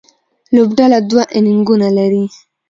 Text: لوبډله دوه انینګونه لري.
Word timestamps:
لوبډله 0.55 0.99
دوه 1.09 1.23
انینګونه 1.35 1.87
لري. 1.97 2.25